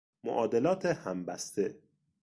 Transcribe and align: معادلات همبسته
معادلات 0.23 0.85
همبسته 0.85 1.77